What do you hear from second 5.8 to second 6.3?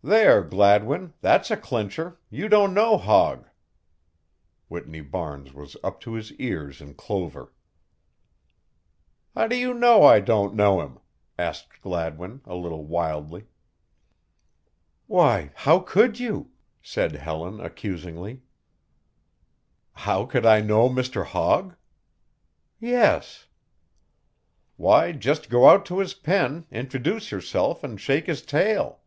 up to